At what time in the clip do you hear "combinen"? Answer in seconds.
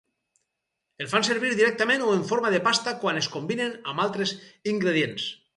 3.37-3.79